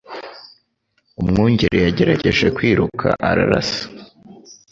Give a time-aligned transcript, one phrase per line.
[1.21, 3.83] Umwungeri yagerageje kwiruka ararasa